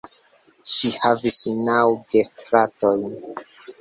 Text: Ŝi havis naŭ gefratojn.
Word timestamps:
Ŝi 0.75 0.89
havis 1.03 1.37
naŭ 1.67 1.83
gefratojn. 2.15 3.07